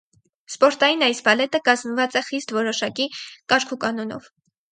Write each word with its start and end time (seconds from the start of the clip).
Սպորտային 0.51 1.03
այս 1.07 1.19
բալետը 1.27 1.59
կազմված 1.67 2.17
է 2.21 2.23
խիստ 2.29 2.55
որոշակի 2.57 3.09
կարգուկանանով։ 3.53 4.35